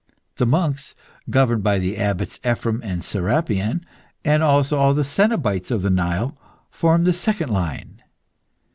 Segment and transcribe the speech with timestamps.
[0.37, 0.95] The monks,
[1.29, 3.85] governed by the abbots Ephrem and Serapion,
[4.25, 6.35] and also all the cenobites of the Nile,
[6.71, 8.01] formed the second line.